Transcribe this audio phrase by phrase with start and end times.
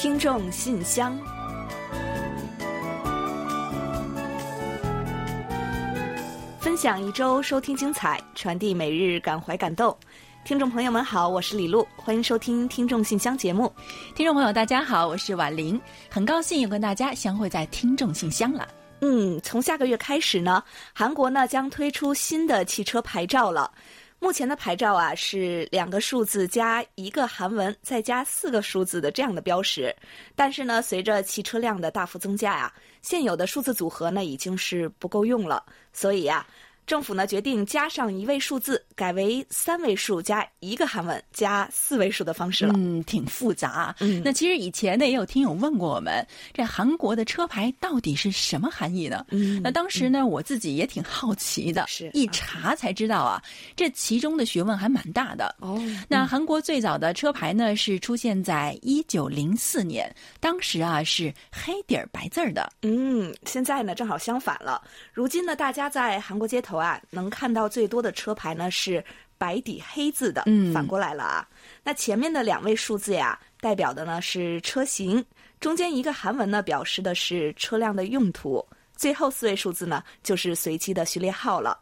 [0.00, 1.18] 听众信箱，
[6.60, 9.96] 分享一周收听精彩，传递每日感怀感动。
[10.44, 13.72] 听众朋友们好，我是李璐，欢迎收听听众信箱节目。
[14.14, 18.68] 听众朋友大家好，我是婉玲，很高兴又跟大家相会在听众信箱了。
[19.00, 20.62] 嗯，从下个月开始呢，
[20.92, 23.68] 韩国呢将推出新的汽车牌照了。
[24.20, 29.94] 目前的牌照啊是两个数字加一个韩文，再加四个数字的这样的标识。
[30.34, 36.46] 但是呢，随着汽车量的大幅增加呀，现有的数字组合呢已经是不够用了，所以呀。
[36.88, 42.72] 政府呢决定加上一位数字，改为三位数加一个韩文加四位数的方式了。
[42.78, 43.94] 嗯，挺复杂。
[44.00, 49.26] 嗯，那其实以前呢也有听友问过我们，这韩国的车牌到底是什么含义呢？
[49.28, 53.42] 嗯，那当时呢我自己也挺好奇的，是一查才知道啊，
[53.76, 55.54] 这其中的学问还蛮大的。
[55.60, 62.72] 哦，那韩国最早的车牌呢是出现在一九零四年，当时啊是黑底儿白字儿的。
[62.80, 64.82] 嗯，现在呢正好相反了。
[65.12, 69.04] 如今呢，大家在韩国街头啊，能看到最多的车牌呢是
[69.36, 70.44] 白底黑字的。
[70.46, 71.48] 嗯反过来了啊。
[71.82, 75.24] 那前面的两位数字呀，代表的呢是车型，
[75.60, 78.64] 中间一个韩文呢表示的是车辆的用途，
[78.96, 81.78] 最后四位数字呢就是随机的序列号了。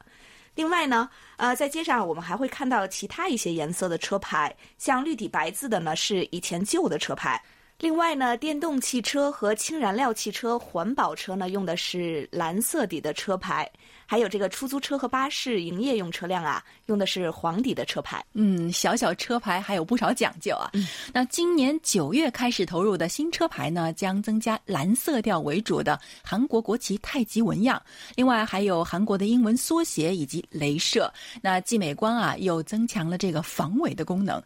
[0.54, 7.38] 另外呢，呃，在街上我们还会看到其他一些颜色的车牌，像绿底白字的呢是以前旧的车牌。
[7.78, 13.70] 另外呢，电动汽车和氢燃料汽车、环保车呢用的是蓝色底的车牌，
[14.06, 18.24] 还有这个出租车和巴士营业用车辆啊用的是黄底的车牌。
[18.34, 20.70] 嗯，小小车牌还有不少讲究啊。
[21.12, 27.80] 那今年九月开始投入的新车牌呢，将增加蓝色调为主的韩国国旗太极纹样，
[28.14, 31.12] 另外还有韩国的英文缩写以及镭射。
[31.42, 34.40] 那既美观啊，又增强了这个防伪的功能。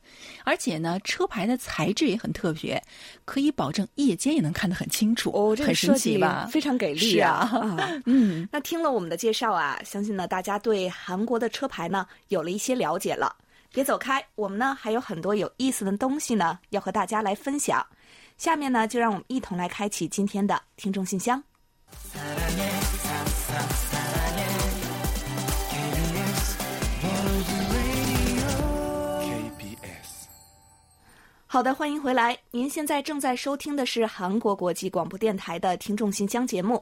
[0.44, 2.83] 而且呢，车牌的材质也很特别，
[3.25, 5.31] 可以保证夜间也能看得很清楚。
[5.34, 6.49] 哦，这个很设计神奇吧？
[6.50, 7.50] 非常给力啊
[8.06, 13.37] 嗯，那听了我们的介绍啊，相信呢大家对韩国的车牌呢有了一些了解了。
[13.72, 17.87] 别走开，我们呢还有很多有意思的东西呢要和大家来分享。
[18.37, 21.43] 下面呢就让我们一同来开启今天的听众信箱。
[31.53, 32.38] 好的，欢迎回来。
[32.53, 36.81] 您现在正在收听的是韩国国际广播电台的听众信箱节目。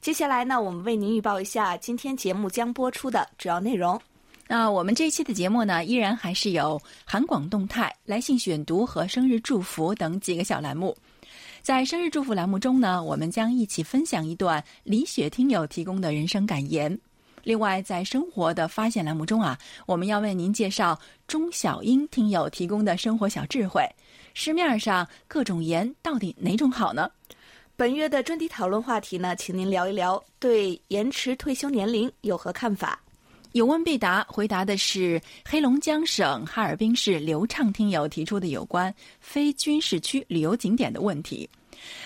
[0.00, 4.00] 接下来呢，我们为您预报一下今天节目将播出的主要内容。
[4.46, 10.96] 那我们这一期的节目呢，依然还是有韩广动态、来信选读和生日祝福等几个小栏目。
[11.60, 16.96] 在生日祝福栏目中呢，我们将一起分享一段李雪听友提供的人生感言。
[17.42, 23.86] 另外，在生活的发现栏目中啊，我们要为您介绍钟小英听友提供的生活小智慧。
[24.34, 27.08] 市面上各种盐到底哪种好呢？
[27.76, 33.00] 本月的专题讨论话题呢，请您聊一聊对延迟退休年龄有何看法。
[33.52, 41.48] 有问必答，回答的是黑龙江省哈尔滨市刘畅听友提出的有关非军事区旅游景点的问题。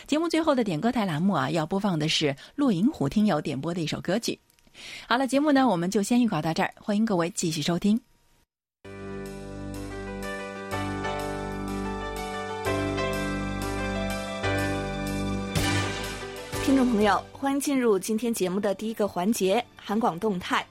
[0.06, 4.38] 节目最后的点歌台栏目啊，要播放的是骆银虎听友点播的一首歌曲。
[5.06, 7.98] 好了，节目呢我们就先预告到这儿，欢迎各位继续收听。
[16.68, 20.66] 听众朋友，欢迎进入今天节目的第一个环节——韩广动态。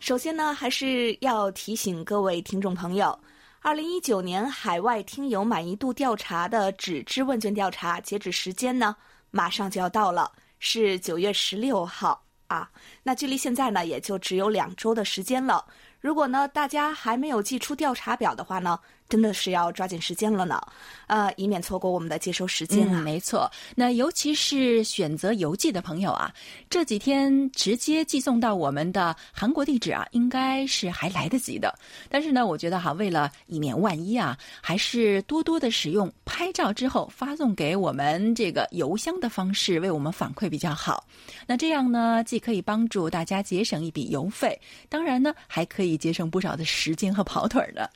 [0.00, 3.16] 首先呢，还是要提醒各位听众朋友，
[3.60, 8.96] 二零一九年海外听友满意度调查的纸质问卷调查截止时间呢，
[9.30, 10.28] 马上就要到了，
[10.58, 12.68] 是九月十六号啊。
[13.04, 15.64] 那距离现在呢，也就只有两周的时间了。
[16.00, 18.76] 如果呢，大家还没有寄出调查表的话呢，
[19.08, 20.60] 真的是要抓紧时间了呢，
[21.06, 23.00] 呃，以免错过我们的接收时间啊。
[23.00, 23.50] 没错。
[23.74, 26.32] 那尤其是选择邮寄的朋友啊，
[26.68, 31.74] 这几天直接寄送到我们的韩国地址啊，应该是还来得及的。
[32.10, 41.06] 但是呢，我觉得哈，为了以免万一啊，还是多多的使用拍照之后发送给我们这个邮箱的方式，为我们反馈比较好。
[41.46, 47.88] 那这样呢，既可以帮助大家节省一笔邮费，当然呢，还可以节省不少的时间和跑腿儿的。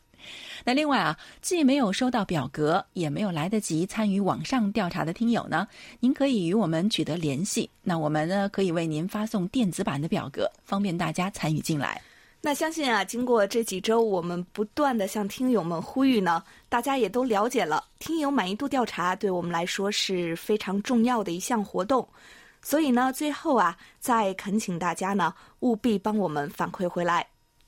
[0.65, 5.67] 那另外啊，既没有收到表格，也没有来得及参与网上调查的听友呢，
[6.01, 7.69] 您可以与我们取得联系。
[7.83, 12.01] 那我们呢，可以为您发送电子版的表格，方便大家参与进来。
[12.45, 22.07] 那相信啊，经过这几周我们不断的向听友们呼吁呢，大家也都了解了，听友满意度调查对我们来说是非常重要的一项活动。
[22.61, 27.27] 所以呢，最后啊，再恳请大家呢，务必帮我们反馈回来。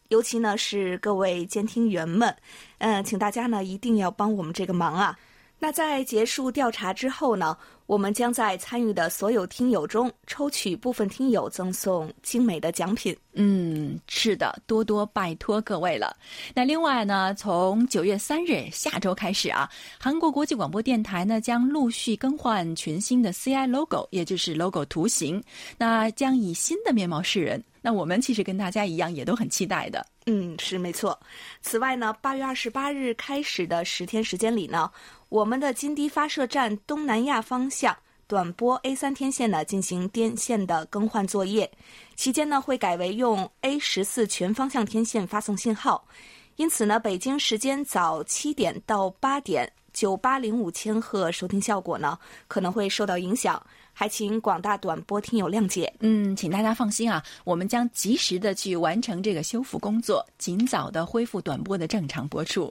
[0.08, 2.34] 尤其呢是各位监听员们，
[2.78, 5.18] 嗯、请大家呢一定要帮我们这个忙啊。
[5.58, 7.56] 那在结束调查之后呢，
[7.86, 13.16] 我们将在参与的所有听友中抽取部分听友赠送精美的奖品。
[13.32, 16.14] 嗯，是的，多多拜托各位了。
[16.54, 19.66] 那另外呢，从九月三日下周开始啊，
[19.98, 25.42] 韩国国际广播电台呢将陆续更换全新的 CI logo，也就是 logo 图形，
[25.78, 27.62] 那将以新的面貌示人。
[27.86, 30.06] 那我们其实跟大家一样，也都很期待的。
[30.25, 31.20] 嗯，是没错。
[31.60, 34.90] 此外呢，八月二十八日开始的十天时间里呢，
[35.28, 37.94] 我们的金堤发射站东南亚方向
[38.26, 41.70] 短波 A 三天线呢进行电线的更换作业，
[42.16, 46.08] 期间呢会改为用 A 十四全方向天线发送信号，
[46.56, 53.62] 因此呢，北京时间早七点到八点，九八零五千赫收听效果呢可能会受到影响。
[53.94, 55.91] 还请广大短波听友谅解。
[56.00, 62.70] 嗯，请大家放心啊，我们将及时的去完成这个修复工作，尽早的恢复短波的正常播出。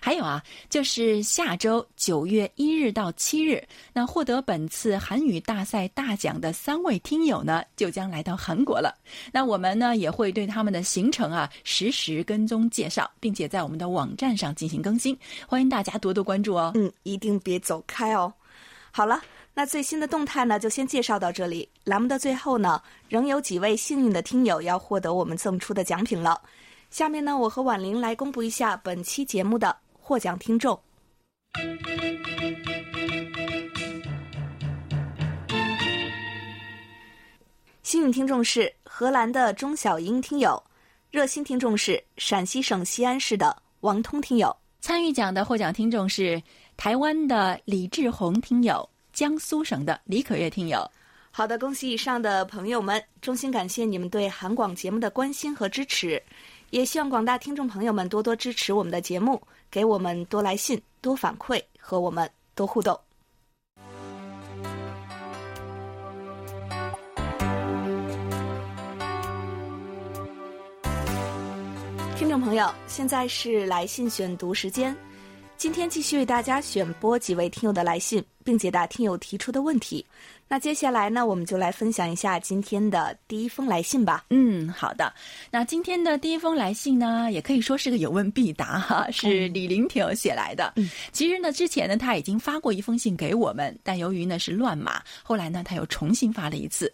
[0.00, 3.62] 还有啊，就是下周九月一日到七日，
[3.92, 8.94] 那获得本次韩语大赛大奖的三位听友呢，就将来到韩国了。
[9.30, 15.14] 那我们呢，也会对他们的行程啊实时跟踪介绍，并且在我们的网站上进行更新，
[15.46, 16.72] 欢迎大家多多关注哦。
[16.74, 18.32] 嗯，一定别走开哦。
[18.90, 19.20] 好了。
[19.58, 21.68] 那最新的动态呢，就先介绍到这里。
[21.82, 26.40] 栏目的最后呢，仍有几位幸运的听友要获得我们赠出的奖品了。
[26.90, 30.80] 下面呢，我和婉玲来公布一下本期节目的获奖听众。
[37.82, 40.62] 幸运听众是荷兰的钟小英听友，
[41.10, 44.56] 热心听众是陕西省西安市的王通听友。
[44.80, 46.40] 参与奖的获奖听众是
[46.76, 48.88] 台湾的李志宏听友。
[49.18, 50.88] 江苏省的李可月听友，
[51.32, 56.22] 好的，恭喜以上的朋友们，衷心感谢你们对韩广节目的关心和支持，
[56.70, 59.42] 也希望广大听众朋友们多多支持我们的节目，
[59.72, 62.96] 给我们多来信、多反馈和我们多互动。
[72.16, 74.96] 听众朋友，现在是来信选读时间。
[75.56, 80.02] 今天继续为大家选播几位听友的来信，并解答听友提出的问题。
[80.48, 84.24] 那接下来呢，我们就来分享一下今天的第一封来信吧。
[84.30, 85.12] 嗯，好的。
[85.50, 90.72] 那今天的第一封来信呢，也可以说是个有问必答哈，是李林听友写来的。
[90.76, 96.90] 嗯，其实呢，之前呢他已经发过一封信给我们，但由于呢是乱码，后来呢他又重新发了一次。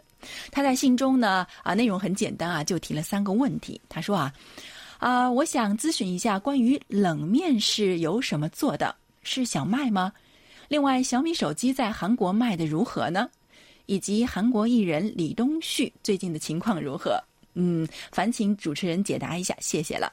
[0.50, 3.80] 他在信中呢啊内容很简单啊，就提了三个问题。
[3.88, 4.34] 他说啊。
[4.98, 8.92] 啊，我想咨询一下关于冷面是由什么做的？
[9.22, 10.12] 是小麦吗？
[10.74, 13.30] 另外，小米手机在韩国卖的如何呢？
[13.86, 17.16] 以及韩国艺人李东旭最近的情况如何？
[17.54, 20.12] 嗯，烦请主持人解答一下，谢谢了。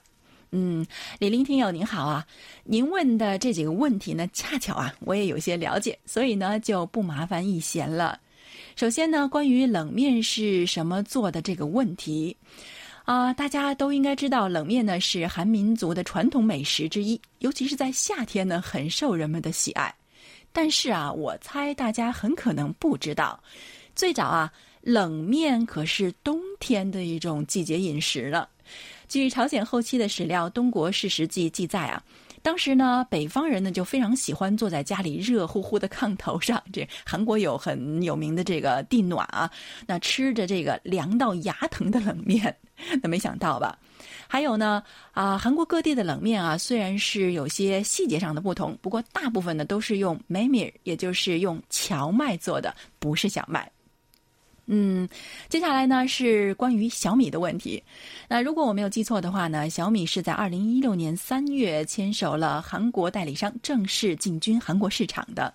[0.52, 0.86] 嗯，
[1.18, 2.24] 李林听友您好啊，
[2.63, 8.19] 您问的这几个问题呢，恰巧啊，我也有些了解，所以呢就不麻烦一贤了。
[8.75, 12.38] 首先呢，关于冷面是什么做的这个问题。
[13.06, 19.92] 啊，大家都应该知道，冷面呢是韩民族的传统美食之一，尤其是在夏天呢，很受人们的喜爱。
[20.51, 23.42] 但是啊，我猜大家很可能不知道，
[23.95, 24.51] 最早啊，
[24.81, 28.50] 冷面可是冬天的一种季节饮食了。
[29.07, 32.01] 据朝鲜后期的史料《东国事实记》记载啊。
[32.43, 39.48] 当时呢，北方人呢就非常喜欢坐在家里热乎乎的炕头上，这韩国有很有名的这个地暖啊，
[39.86, 42.58] 那吃着这个凉到牙疼的冷面，
[43.03, 43.77] 那没想到吧？
[44.32, 53.70] 还有呢，啊，韩国各地的冷面啊，虽然是有些细节上的不同，不过大部分呢都是用梅米，也就是用荞麦做的，不是小麦。
[54.68, 55.06] 嗯，
[55.50, 57.84] 接下来呢是关于小米的问题。
[58.30, 65.54] 那如果我没有记错的话呢，小米是在二零一六年三月签署了韩国代理商，正式进军韩国市场的。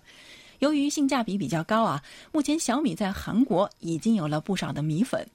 [0.59, 5.25] 由于性价比比较高啊，目前小米在韩国已经有了不少的米粉。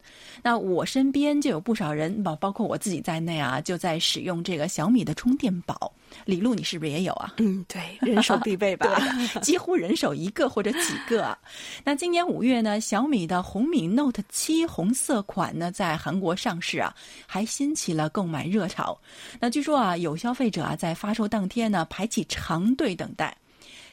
[0.43, 5.93] 那我身边就有不少人，包包括我自己在内啊，就在使用这个小米的充电宝。
[6.27, 7.35] 李璐，你是不是也有啊？
[7.39, 8.87] 嗯，对，人手必备吧，
[9.41, 11.25] 几乎人手一个或者几个。
[11.25, 11.39] 啊。
[11.85, 16.95] 那今年五月呢，小米的红米 Note 七红色款呢在韩国上市啊，
[17.27, 18.99] 还掀起了购买热潮。
[19.41, 23.35] 那据说啊，有消费者啊在发售当天呢排起长队等待。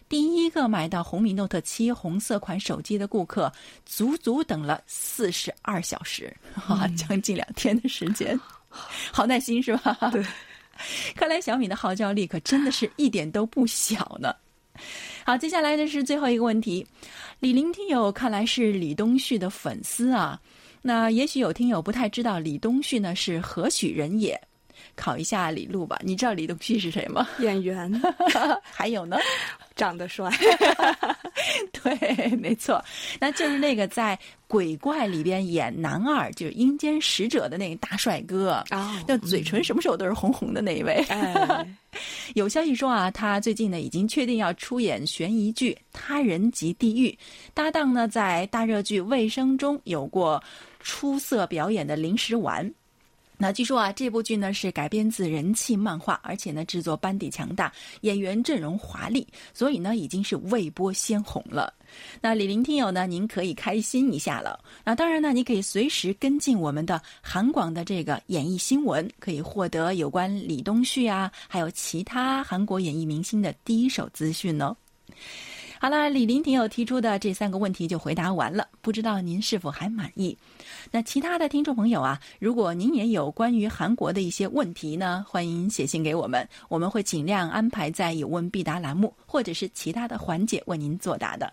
[0.10, 3.54] 第一个买到红米 Note 七红色款手机的顾客，
[3.86, 8.38] 足足等了四十二小时，啊，将近两天的时间，
[9.14, 9.96] 好耐心是吧？
[10.12, 10.26] 对，
[11.16, 14.36] 看来小米的号召力可真的是一点都不小呢。
[15.24, 16.84] 好，接下来的是最后一个问题，
[17.40, 20.42] 李林听友看来是李东旭的粉丝啊，
[20.82, 24.42] 那也许有听友不太知道李东旭呢是何许人也。
[25.00, 27.30] 考一下李璐吧，你知道李东旭是谁吗？
[27.40, 27.90] 演员，
[28.62, 29.18] 还有呢？
[29.78, 30.30] 长得帅。
[31.72, 32.84] 对，没错，
[33.18, 41.02] 那就是那个在鬼怪里边演男二，就是阴间使者的那个大帅哥啊，那嘴唇什么时候都是红红的那一位。
[42.36, 47.10] 有消息说啊，他最近呢已经确定要出演悬疑剧《他人及地狱》，
[47.54, 50.44] 搭档呢在大热剧《卫生》中有过
[50.82, 52.70] 出色表演的临时完。
[53.42, 61.74] 那据说啊，这部剧呢是改编自人气漫画，而且呢制作班底强大，演员阵容华丽，所以呢已经是未播先红了。
[62.20, 64.60] 那李林听友呢，您可以开心一下了。
[64.84, 74.76] 那当然呢，你可以随时跟进我们的韩广的这个演艺新闻，可以获得有关李东旭啊，还有其他韩国演艺明星的第一手资讯哦。
[75.82, 80.38] 好了，李林听友提出的这三个问题就回答完了，不知道您是否还满意？
[80.92, 91.52] 那其他的听众朋友啊，如果您也有关于韩国的一些问题呢，欢迎写信给我们，我们会尽量安排在有问必答栏目或者是其他的环节为您作答的。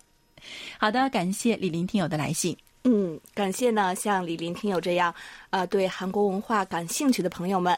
[0.78, 2.56] 好的，感谢李林听友的来信。
[2.84, 5.14] 嗯，感谢呢，像李林听友这样，
[5.50, 7.76] 呃，对韩国文化感兴趣的朋友们，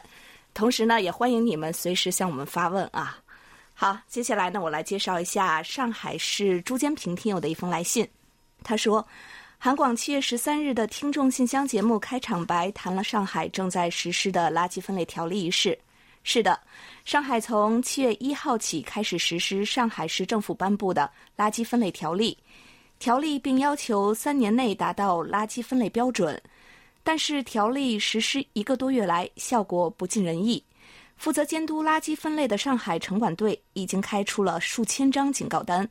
[0.53, 3.19] 同时呢，也欢迎你们随时向我们发问啊。
[3.73, 8.07] 好，接下来呢，我来介绍一下上海市朱坚平听友的一封来信。
[8.61, 9.05] 他说，
[9.61, 15.77] 韩广七月十三日的听众信箱节目开场白谈了上海正在实施的垃圾分类条例一事。
[16.23, 16.57] 是的，
[17.03, 22.37] 上海从七月一号起开始实施上海市政府颁布的垃圾分类条例，
[22.99, 26.41] 条例并要求三年内达到垃圾分类标准。
[27.03, 30.63] 但是条例实施一个多月来，效果不尽人意。
[31.17, 35.85] 负责监督垃圾分类的上海城管队已经开出了数千张警告单。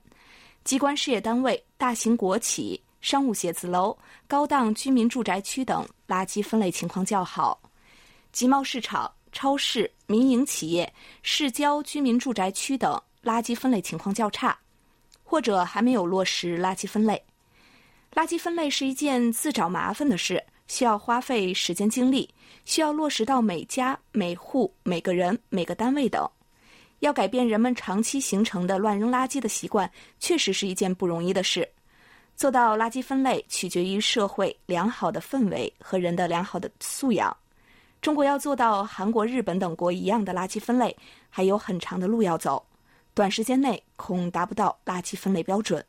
[0.64, 7.58] 机关事业单位、大型国企、商务写字楼、高档居民住宅区等垃圾分类情况较好；
[8.32, 14.58] 集贸市场、超市、民营企业、市郊居民住宅区等垃圾分类情况较差，
[15.22, 17.22] 或者还没有落实垃圾分类。
[18.14, 20.44] 垃圾分类是一件自找麻烦的事。
[20.70, 22.28] 需要花费时间精力，
[22.66, 26.30] 需要落实到每家每户每个人每个单位等，
[26.98, 29.90] 要改变人们长期形成的乱扔垃圾的习惯，
[30.20, 31.66] 确实是一件不容易的事。
[32.38, 37.36] 做到垃圾分类，取决于社会良好的氛围和人的良好的素养。
[38.00, 40.96] 中国要做到韩国、日本等国一样的垃圾分类，
[41.28, 42.64] 还有很长的路要走，
[43.12, 45.84] 短时间内恐达不到垃圾分类标准。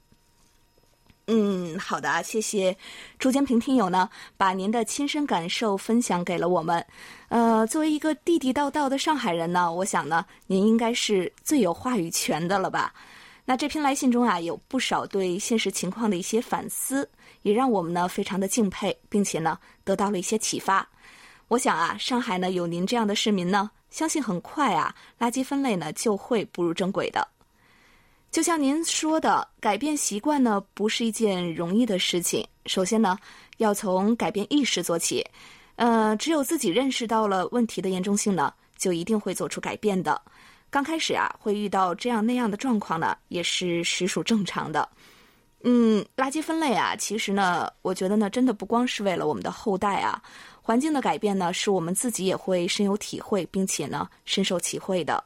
[1.28, 2.76] 嗯，好的，谢谢
[3.20, 6.84] 朱坚平听友呢，把您的亲身感受分享给了我们。
[7.28, 12.92] 呃，作为一个地地道道的上海人呢，我想呢，您应该是最有话语权的了吧？
[13.50, 17.10] 那这篇来信中啊，有不少对现实情况的一些反思，
[17.42, 20.88] 也让我们呢非常的敬佩，并且呢得到了一些启发。
[21.48, 27.28] 我想啊，上海呢有您这样的市民呢，相信很快啊，垃圾分类呢就会步入正轨的。
[28.30, 32.48] 就像您说的，改变习惯呢不是一件容易的事情。
[32.68, 33.18] 首先呢，
[33.58, 35.26] 要从改变意识做起。
[35.76, 40.22] 呃，只有自己认识到了问题的严重性呢，就一定会做出改变的。
[40.72, 44.88] 刚开始啊，会遇到这样那样的状况呢，也是实属正常的。
[45.64, 50.22] 嗯，垃圾分类啊，其实呢，我觉得呢，真的不光是为了我们的后代啊，
[50.62, 55.24] 环境的改变呢，是我们自己也会深有体会，并且呢，深受其惠的。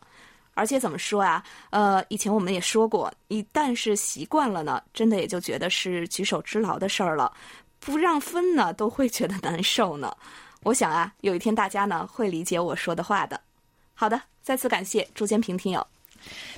[0.56, 1.44] 而且怎么说啊？
[1.72, 7.32] 呃，以前我们也说过，一旦是习惯了呢，真的也就觉得是举手之劳的事儿了，
[7.80, 10.16] 不让分呢，都会觉得难受呢。
[10.62, 13.40] 我想啊，有一天大家呢会理解我说的话的。
[13.94, 15.86] 好的，再次感谢朱坚平听友。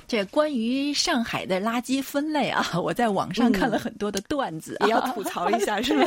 [0.06, 6.06] 这关于上海的垃圾分类啊，我在网上看了很多的段子，也要吐槽一下， 是吧？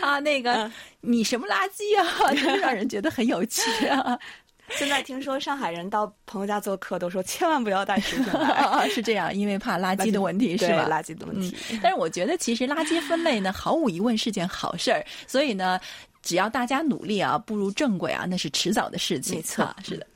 [0.00, 0.70] 啊，那个
[1.00, 4.18] 你什么垃圾啊，真让人觉得很有趣啊。
[4.72, 10.86] 现在听说上海人到朋友家做客都说千万不要带食品来，是这样，因为怕垃圾的问题，是吧？
[10.90, 11.56] 垃圾的问题。
[11.82, 15.02] 但是我觉得其实垃圾分类呢，毫无疑问是件好事儿。
[15.26, 15.80] 所以呢，
[16.22, 19.36] 只要大家努力啊，步入正轨啊，那是迟早的事情。
[19.36, 20.06] 没错，是的。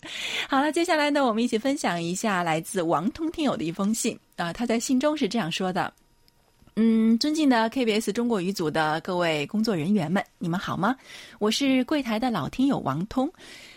[0.48, 4.52] 好了，接下来呢，我们一起分享一下来自王通听友的一封信啊。
[4.52, 5.92] 他在信中是这样说的：
[6.76, 10.96] 嗯，尊敬的 KBS 中国语组的各位工作人员们，你们好吗？
[11.38, 13.30] 我是柜台的老听友王通。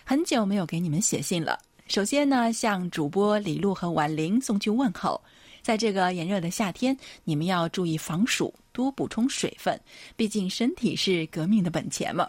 [0.04, 1.58] 很久没有给你们写信了。
[1.88, 5.22] 首先呢，向主播李璐和婉玲送去问候。
[5.62, 9.80] 在这个炎热的夏天，你们要注意防暑，多补充水分，
[10.18, 12.28] 毕竟身体是革命的本钱嘛。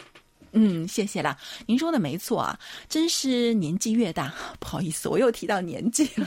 [0.53, 1.37] 嗯，谢谢啦。
[1.67, 6.27] 您说的没错啊，真是年纪越大，不好意思，我又提到年纪了。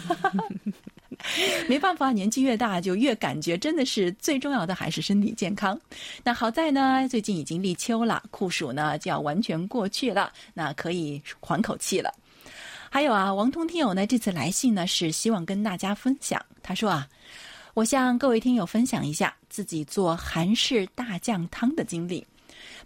[1.67, 5.79] 没办法，年纪越大就越感觉真的是最重要的还是身体健康。
[6.23, 12.13] 那好在呢，最近已经立秋了，酷暑呢就要完全过去了，那可以缓口气了。
[12.91, 17.07] 还有啊，王通听友呢这次来信呢是希望跟大家分享，他说啊，
[17.75, 22.25] 我向各位听友分享一下自己做韩式大酱汤的经历。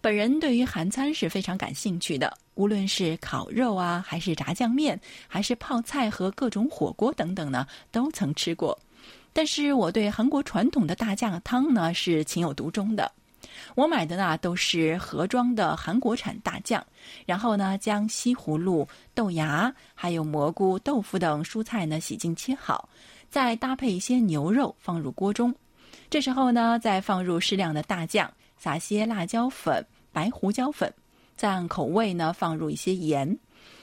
[0.02, 8.78] 本人对于韩餐是非常感兴趣的，无论是烤肉啊，还是炸酱面，还是泡菜和各种火锅等等呢，都曾吃过。
[9.32, 13.12] 但是我对韩国传统的大酱汤呢是情有独钟的。
[13.76, 16.86] 我买的呢都是盒装的韩国产大酱，
[17.26, 22.88] 然后呢将西葫芦、豆芽、还有蘑菇、豆腐等蔬菜呢洗净切好，
[23.34, 25.52] 再搭配一些牛肉放入锅中。
[26.08, 29.84] 这时候呢再放入适量的大酱，撒些辣椒粉。
[30.12, 30.94] 白胡椒粉，
[31.36, 33.36] 再按口味呢放入一些盐，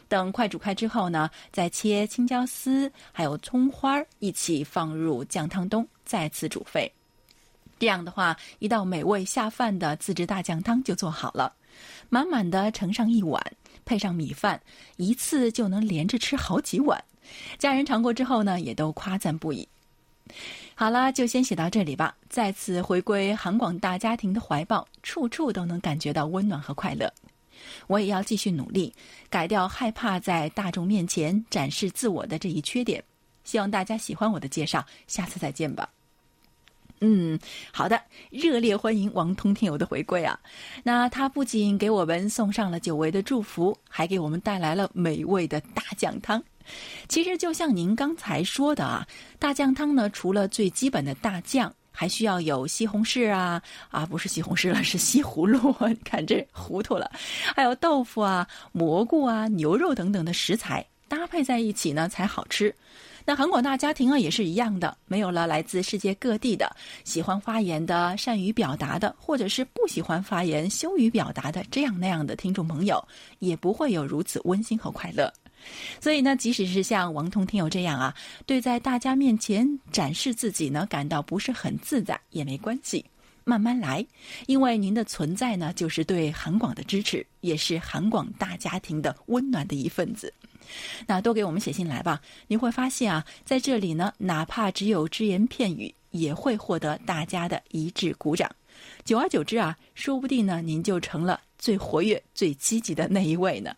[0.06, 6.88] 等快煮开之后呢，再切青椒丝还有葱花一起放入酱汤中，再次煮沸。
[7.80, 11.52] 这样的话，一道美味下饭的自制大酱汤就做好了。
[12.08, 13.44] 满满的盛上一碗，
[13.84, 14.60] 配上米饭，
[14.96, 17.02] 一次就能连着吃好几碗。
[17.58, 19.68] 家人尝过之后呢，也都夸赞不已。
[20.74, 22.14] 好了，就先写到这里吧。
[22.28, 27.12] 再次回归韩广大家庭的怀抱，处处都能感觉到温暖和快乐。
[27.88, 28.92] 我也要继续努力，
[29.28, 33.02] 改掉害怕在大众面前展示自我的这一缺点。
[33.44, 35.88] 希望大家喜欢我的介绍，下次再见吧。
[37.00, 37.38] 嗯，
[37.72, 40.38] 好的，热烈欢迎王通听友的回归啊！
[40.82, 46.42] 那他不仅给我们送上了久违的祝福，还给我们带来了美味的大酱汤。
[47.08, 49.06] 其实就像您刚才说的啊，
[49.38, 55.74] 大酱汤呢，除了最基本的大酱，还需要有西红柿啊啊，不是西红柿了，是西葫芦。
[55.88, 57.10] 你看这糊涂了，
[57.54, 62.74] 还有豆腐啊、蘑菇啊、牛肉等等的食材搭配在一起呢，才好吃。
[63.26, 66.74] 那韩国大家庭啊，也是一样的，没有了来自世界各地的
[67.04, 73.06] 喜欢发言的、善于表达的，或者是不喜欢发言、羞于表达的这样那样的听众朋友，
[73.40, 75.30] 也不会有如此温馨和快乐。
[76.00, 78.14] 所以呢，即使是像王彤听友这样啊，
[78.46, 83.04] 对在大家面前展示自己呢，感到不是很自在也没关系，
[83.44, 84.04] 慢慢来。
[84.46, 90.32] 因为您的存在呢，就是对韩广的支持，也是韩广大家庭的温暖的一份子。
[91.06, 98.48] 那多给我们写信来吧，你会发现啊，在这里呢，哪怕只有只言片语，也会获得大家的一致鼓掌。
[99.04, 103.74] 久而久之啊，说不定呢，您就成了最活跃、最积极的那一位呢。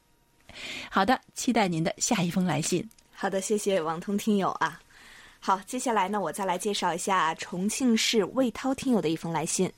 [0.91, 2.89] 好的，期待您的下一封来信。
[3.13, 4.81] 好的，谢谢王通听友啊。
[5.39, 9.71] 好，接下来呢，我再来介绍一下重庆市魏涛听友的一封来信。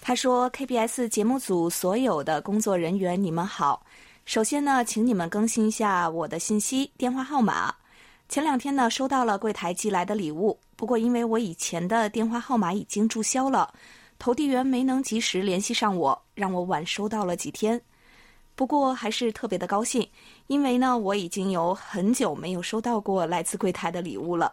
[0.00, 3.84] 他说：“KBS 节目组所有的工作人员，你们好。
[4.24, 7.74] 首先呢，请你们更新一下我的信息、电话号码。
[8.28, 13.72] 前两天呢，收到了柜台寄来的礼物，不过因为我以前的电话号码已经注销了，
[14.18, 17.80] 投递员没能及时联系上我，让我晚收到了几天。”
[18.60, 20.06] 不过还是特别的高兴，
[20.46, 24.52] 因为呢，我已经有很久没有收到过来自柜台的礼物了。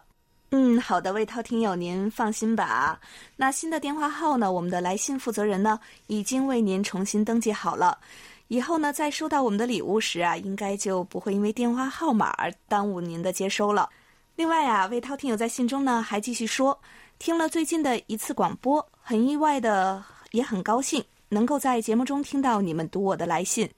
[0.50, 2.98] 嗯，好的，魏涛听友，您放心吧。
[3.36, 4.50] 那新的电话号呢？
[4.50, 7.98] 我们的来信负责人呢已经为您重新登记好了。
[8.46, 13.90] 以后呢，在收到我们的礼物时啊，应该就不会因为电话号码而耽误您的接收了。
[14.36, 16.80] 另外啊，魏涛听友在信中呢还继续说，
[17.18, 21.04] 听了最近的一次广播，很意外的，也很高兴。
[21.28, 23.68] 能够在节目中听到你们读我的来信，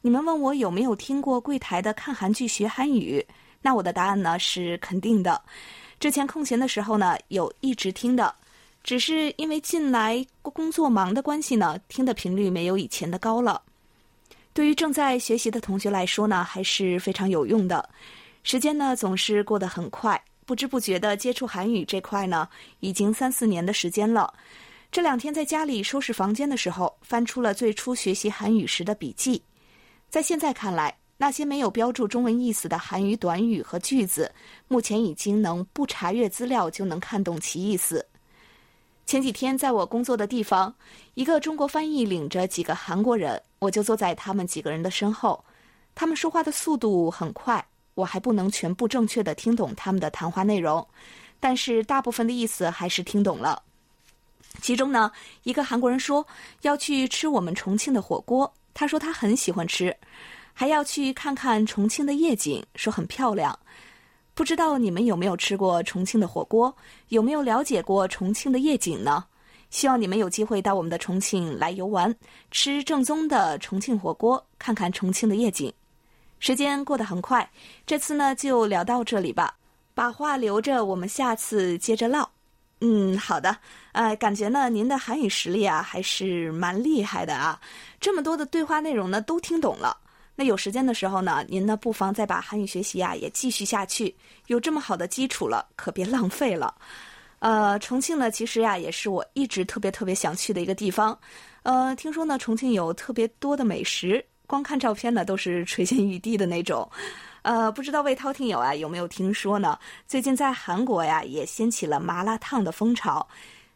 [0.00, 3.24] 你们问我有没有听过柜台的看韩剧学韩语，
[3.60, 5.40] 那我的答案呢是肯定的。
[6.00, 8.34] 之前空闲的时候呢，有一直听的，
[8.82, 13.62] 只是因为近来工作忙的关系呢，听的频率没有以前的高了。
[14.52, 17.88] 对于正在学习的同学来说呢，还是非常有用的。
[18.42, 22.48] 时间呢总是过得很快，不知不觉的接触韩语这块呢，
[22.80, 24.34] 已经三四年的时间了。
[24.92, 29.42] 这两天在家里收拾房间的时候，翻出了最初学习韩语时的笔记。
[30.10, 34.30] 在现在看来，那些没有标注中文意思的韩语短语和句子，
[34.68, 38.06] 目前已经能不查阅资料就能看懂其意思。
[39.06, 40.74] 前几天在我工作的地方，
[41.14, 45.42] 一个中国翻译领着几个韩国人，我就坐在他们几个人的身后。
[45.94, 50.86] 他们说话的速度很快，我还不能全部正确的听懂他们的谈话内容，
[51.40, 53.62] 但是大部分的意思还是听懂了。
[54.60, 55.10] 其中呢，
[55.44, 56.26] 一个韩国人说
[56.60, 59.96] 要去吃我们重庆的火锅，他说他很喜欢吃，
[60.52, 63.58] 还要去看看重庆的夜景，说很漂亮。
[64.34, 66.74] 不知道你们有没有吃过重庆的火锅，
[67.08, 69.24] 有没有了解过重庆的夜景呢？
[69.70, 72.14] 希望你们有机会到我们的重庆来游玩，
[72.50, 75.72] 吃正宗的重庆火锅，看看重庆的夜景。
[76.38, 77.50] 时间过得很快，
[77.86, 79.56] 这次呢就聊到这里吧，
[79.94, 82.30] 把话留着，我们下次接着唠。
[82.84, 83.56] 嗯，好的，
[83.92, 87.60] 呃，感觉呢，您的韩语实力啊还是蛮厉害的啊，
[88.00, 89.96] 这么多的对话内容呢都听懂了。
[90.34, 94.12] 那有时间的时候呢，您呢不妨再把韩语学习啊也继续下去。
[94.48, 96.74] 有这么好的基础了，可别浪费了。
[97.38, 101.16] 呃，重庆呢，其实呀也是我一直特别特别想去的一个地方。
[101.62, 106.90] 呃，听说呢，重庆有特别多的美食，光看照片呢都是垂涎欲滴的那种。
[107.42, 109.78] 呃，不知道魏涛听友啊有没有听说呢？
[110.06, 113.26] 最近在韩国呀也掀起了麻辣烫的风潮，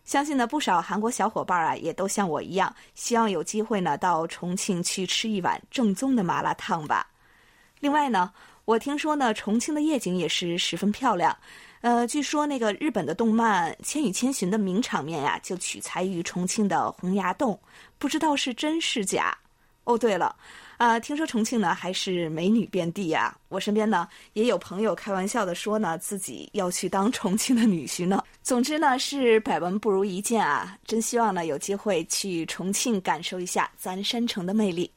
[0.05, 7.09] 相信呢不少韩国小伙伴啊也都像我一样，希望有机会呢到重庆去吃一碗正宗的麻辣烫吧。
[7.81, 8.33] 另外呢，
[8.65, 11.37] 我听说呢重庆的夜景也是十分漂亮。
[11.81, 17.61] 呃，据说那个日本的动漫《千与千寻》的名场面呀，就取材于重庆的洪崖洞，
[17.99, 19.37] 不知道是真是假。
[19.85, 20.35] 哦，对了，
[20.77, 23.37] 啊，听说重庆呢还是美女遍地呀。
[23.49, 28.23] 我身边呢也有朋友开玩笑的说呢，自己要去当重庆的女婿呢。
[28.43, 34.91] 总之呢是百闻不如一见啊，真希望呢有机会去重庆感受一下咱山城的魅力。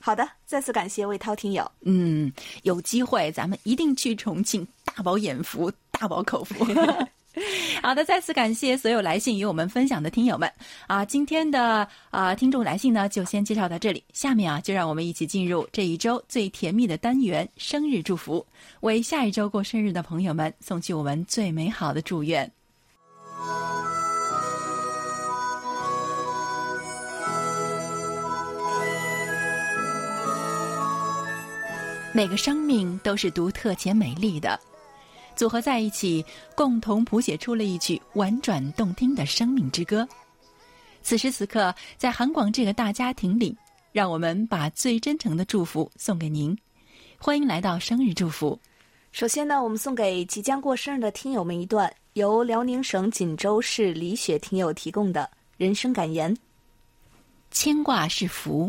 [0.00, 1.68] 好的，再次感谢魏涛听友。
[1.80, 6.64] 嗯，有机会咱们一定去重庆，大饱眼福，大饱口福。
[7.82, 10.50] 好的，再次感谢所有来信与我们分享的听友们
[10.86, 11.04] 啊！
[11.04, 14.02] 今天的啊听众来信呢，就先介绍到这里。
[14.12, 18.44] 下面啊，就让我们一起进入这一周最甜蜜的单元——生日祝福，
[18.80, 22.50] 为下一周过生日的朋友们送去我们最美好的祝愿。
[32.14, 34.58] 每个生命都是独特且美丽的，
[35.38, 36.24] 组合在一起，
[36.56, 40.06] 共同谱写出了一曲婉转动听的生命之歌。
[41.00, 43.56] 此时此刻，在韩广这个大家庭里，
[43.92, 46.58] 让我们把最真诚的祝福送给您。
[47.18, 48.58] 欢迎来到生日祝福。
[49.12, 56.36] 首先呢，我们送给即将过生日的听友们一段由辽宁省锦州市李雪听友提供的人生感言：
[57.52, 58.68] 牵挂是福，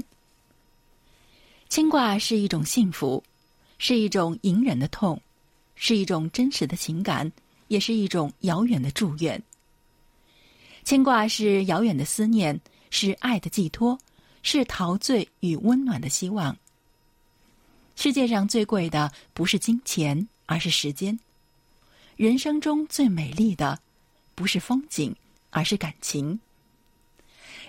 [1.68, 3.24] 牵挂是一种幸福。
[3.82, 5.20] 是一种隐忍的痛，
[5.80, 7.32] 是一种真实的情感，
[7.70, 9.42] 也是一种遥远的祝愿。
[10.84, 12.60] 牵挂是遥远的思念，
[12.92, 13.98] 是爱的寄托，
[14.44, 16.56] 是陶醉与温暖的希望。
[17.96, 21.18] 世界上最贵的不是金钱，而是时间。
[22.18, 23.80] 人生中最美丽的
[24.36, 25.16] 不是风景，
[25.50, 26.40] 而是感情。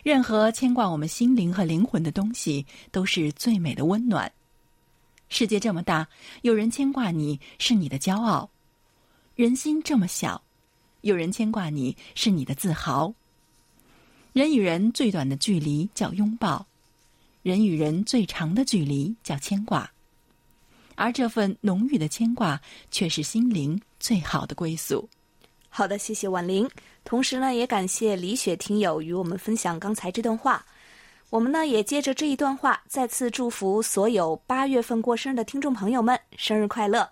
[0.02, 4.32] 任何牵挂我们心灵和灵魂的东西，都是最美的温暖。
[5.30, 6.06] 世界这么大，
[6.42, 8.50] 有人牵挂你是你的骄傲；
[9.36, 10.42] 人心这么小，
[11.00, 13.14] 有人牵挂你是你的自豪。
[14.32, 16.66] 人与人最短的距离叫拥抱，
[17.42, 19.90] 人与人最长的距离叫牵挂，
[20.96, 25.08] 而这份浓郁的牵挂，却是心灵最好的归宿。
[25.68, 26.68] 好的，谢谢婉玲，
[27.04, 30.66] 同时呢，也感谢李雪听友与我们分享刚才这段话。
[31.30, 37.08] 我们呢也接着这一段话，再次祝福所有八月份过生日的听众朋友们生日快乐。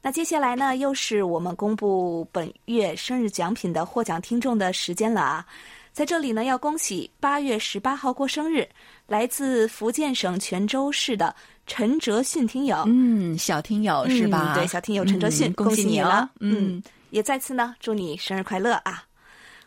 [0.00, 5.44] 那接下来呢，又是我们公布本月生日奖品的获奖听众的时间了啊！
[5.92, 8.66] 在这里呢，要恭喜八月十八号过生日，
[9.08, 11.34] 来自福建省泉州市的
[11.66, 12.84] 陈哲迅听友。
[12.86, 14.54] 嗯，小听友是吧？
[14.54, 16.30] 对，小听友陈哲迅，恭喜你了。
[16.38, 19.02] 嗯，也再次呢，祝你生日快乐啊！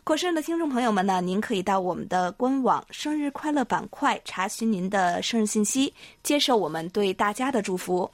[0.04, 8.10] 过生日的听众朋友们呢，您可以到我们的官网“生日快乐”板块查询您的生日信息，接受我们对大家的祝福。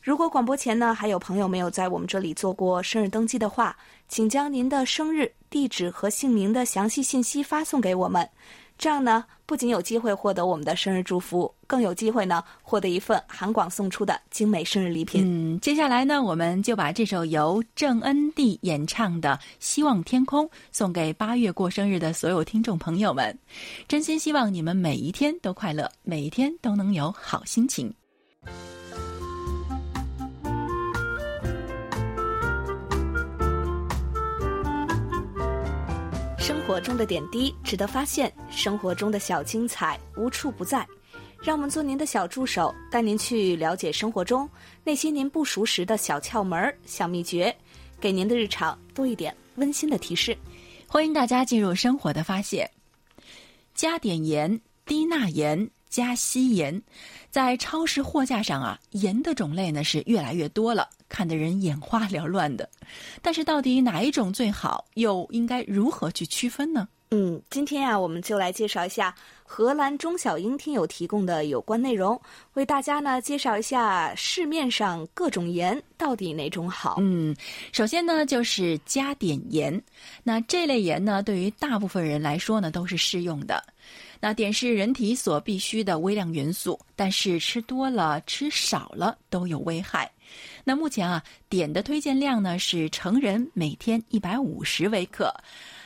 [0.00, 3.76] 如果广播前呢还有朋友没有在我们这里做过生日登记的话，
[4.08, 8.28] 请将您的生日、地址和姓名的详细信息发送给我们。
[8.76, 15.22] 这样呢，不仅有机会获得我们的生日祝福，更有机会呢获得一份韩广送出的精美生日礼品。
[15.24, 23.36] 嗯，接下来呢，我们就把这首由郑恩地演唱的《希望天空》送给八月过生日的所有听众朋友们。
[23.86, 27.94] 真心希望你们每一天都快乐，每一天都能有好心情。
[36.46, 40.86] 生活中的点滴值得发现，生活中的小精彩无处不在。
[41.42, 44.46] 让我们做您的小助手，带您去了解生活中
[44.84, 47.56] 那些您不熟识的小窍门、小秘诀，
[47.98, 50.36] 给您的日常多一点温馨的提示。
[50.86, 52.70] 欢迎大家进入生活的发现。
[53.74, 55.70] 加点盐，低钠盐。
[55.94, 56.82] 加稀盐，
[57.30, 62.68] 在超市货架上啊，盐的种类呢是越来越多了，看得人眼花缭乱的。
[63.22, 66.88] 但是到底哪一种最好，又应该如何去区分呢？
[67.12, 72.20] 嗯，今天啊，我们就来介绍一下荷兰中小英听友提供的有关内容，
[72.54, 76.96] 为大家呢介绍一下市面上各种盐到底哪种好。
[76.98, 77.32] 嗯，
[77.70, 79.80] 首先呢就是加碘盐，
[80.24, 83.62] 那这类盐呢对于大部分人来说呢都是适用的。
[84.24, 90.10] 那碘是人体所必需的微量元素，但是吃多了、吃少了都有危害。
[90.64, 95.30] 那目前啊，碘的推荐量呢是成人每天一百五十微克。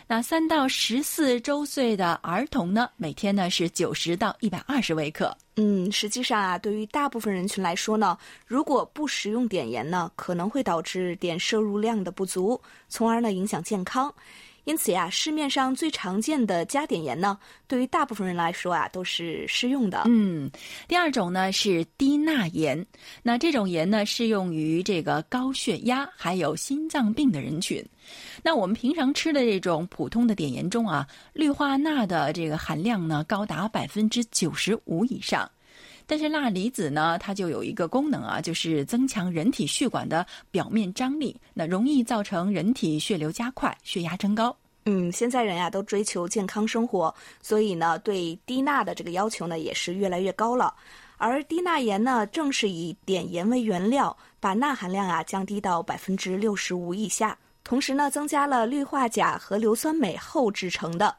[0.06, 5.36] 那三到十四周岁的儿童呢，每天呢是九十到一百二十微克。
[5.56, 14.14] 嗯，实际上啊，对于大部分人群来说呢，如果不食用碘盐呢，可能会导致碘摄入量的不足，从而呢影响健康。
[14.68, 20.02] 因此呀，市面上最常见的加碘盐呢，对于大部分人来说啊，都是适用的。
[20.04, 20.50] 嗯，
[20.86, 22.86] 第二种呢是低钠盐，
[23.22, 27.82] 那这种盐呢适用于这个高血压还有心脏病的人群。
[28.42, 35.50] 那我们平常吃的这种普通的碘盐中啊，氯化钠的这个含量呢高达百分之九十五以上。
[36.08, 44.56] 但是钠离子呢，它就有一个功能啊，就是增强人体血管的表面张力，那容易造成人体血流加快、血压升高。
[44.86, 50.72] 嗯，现在人呀都追求健康生活，所以呢，对低钠的这个要求呢也是越来越高了。
[51.18, 61.14] 而低钠盐呢，正是以碘盐为原料，把钠含量啊降低到百分之六十五以下，同时呢，增加了氯化钾和硫酸镁后制成的。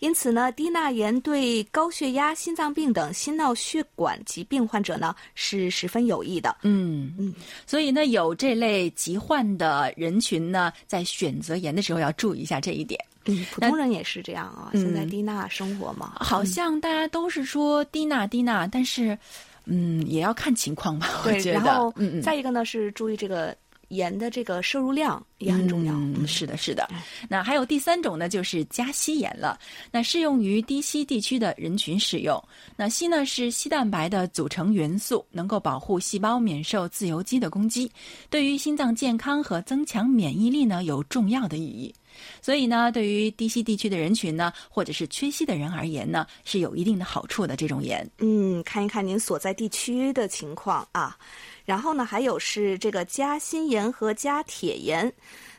[0.00, 6.56] 因此呢，低钠盐对高血压、心脏病等心脑血管疾病患者呢是十分有益的。
[6.62, 7.34] 嗯嗯，
[7.66, 12.98] 所以呢，有这类疾患的人群呢，在选择盐的时候要注意一下这一点。
[13.26, 14.70] 嗯，普通人也是这样啊。
[14.74, 19.18] 现在低钠生活嘛，好像大家都是说低钠低钠，但是
[19.64, 21.08] 嗯，也要看情况吧。
[21.24, 23.56] 对，然后嗯嗯再一个呢是注意这个。
[23.88, 25.92] 盐的这个摄入量也很重要。
[25.92, 26.88] 嗯，是的，是的。
[27.28, 29.58] 那还有第三种呢，就是加硒盐了。
[29.92, 32.42] 那适用于低硒地区的人群使用。
[32.74, 37.92] 那硒呢是硒蛋白的组成元素，能够保护细胞免受自由基的攻击，
[38.30, 41.94] 对于心脏健康和增强免疫力呢有重要的意义。
[42.42, 47.58] 所以呢，对于低硒地区的人群呢，或者是缺硒的人而言呢，是有一定的好处的。
[47.58, 51.18] 这种盐，嗯，看一看您所在地区的情况啊。
[51.68, 55.12] 然后呢，还有是这个加锌盐和加铁盐，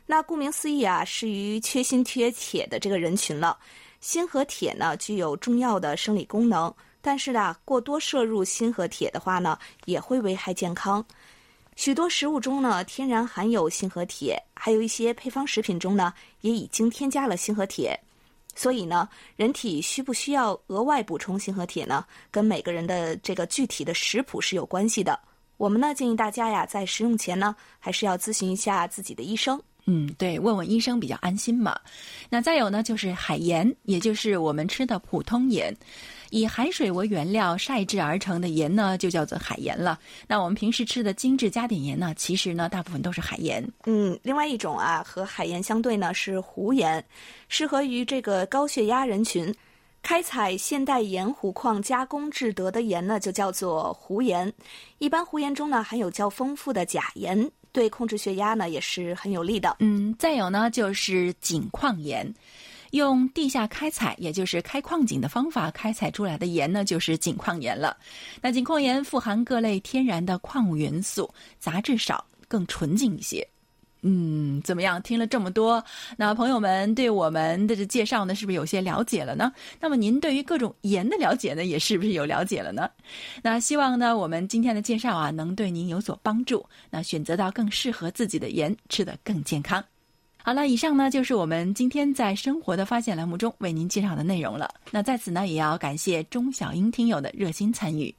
[0.07, 3.55] 那顾名思义啊，是于缺锌缺铁的这个人群了。
[4.01, 11.05] 锌和铁呢，具有重要的生理功能，但是呢，过多摄入锌和铁的话呢，也会危害健康。
[11.75, 17.95] 许多食物中呢，天然含有锌和铁，还有一些配方食品中呢，也已经添加了锌和铁。
[18.55, 22.03] 所以呢，人体需不需要额外补充锌和铁呢？
[22.31, 25.19] 跟每个人的这个具体的食谱是有关系的。
[25.59, 29.61] 我们呢建议大家呀，在食用前呢，还是要咨询一下自己的医生。
[29.87, 31.77] 嗯，对，问问医生比较安心嘛。
[32.29, 35.75] 那再有呢，就是海盐，也就是我们吃的普通盐，
[36.29, 39.99] 以海水为原料晒制而成的盐呢，就叫做海盐了。
[40.27, 43.61] 那我们平时吃的精致加碘盐呢，其实呢，大部分都是海盐。
[43.85, 47.03] 嗯，另外一种啊，和海盐相对呢，是湖盐，
[47.49, 49.53] 适合于这个高血压人群。
[50.01, 54.51] 开采现代盐湖矿加工制得的盐呢，就叫做湖盐。
[54.97, 59.75] 一般湖盐中呢，含有较丰富的钾盐，对控制血压呢也是很有利的。
[59.79, 62.33] 嗯，再有呢就是井矿盐，
[62.91, 67.95] 用地下开采，也就是开矿井的方法开采出来的盐呢，就是井矿盐了。
[68.41, 73.47] 那井矿盐富含各类天然的矿物元素，杂质少，更纯净一些。
[74.01, 75.01] 嗯，怎么样？
[75.01, 75.83] 听了这么多，
[76.15, 79.51] 那朋友们对我们的这介绍呢，是不是有些了解了呢？
[79.79, 82.89] 那么您对于各种盐的了解呢，也是不是有了解了呢？
[83.43, 89.83] 那希望呢，我们今天的介绍啊，能对您有所帮助，那选择到更适合自己的盐，吃得更健康。
[90.41, 94.73] 好了，以上呢就是我们今天在生活的发现栏目中为您介绍的内容了。
[94.91, 98.15] 那在此呢，也要感谢钟小英听友的热心参与。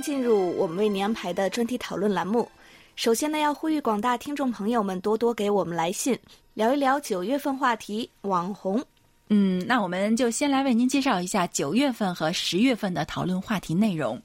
[0.00, 2.48] 进入我们为您安排的专题讨论栏目。
[2.96, 6.18] 首先呢，要呼吁广大听众朋友们多多给我们来信，
[6.54, 8.82] 聊一聊九月份话题网红。
[9.28, 14.20] 嗯，那我们就先来为您介绍一下九月份和十月份的讨论话题内容。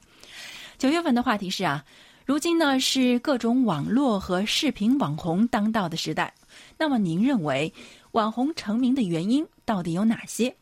[0.78, 1.84] 九月份的话题是啊，
[2.24, 6.32] 如今呢是各种网络和视频网红当道的时代。
[6.78, 7.72] 那么您认为
[8.12, 10.54] 网红成名的原因到底有哪些？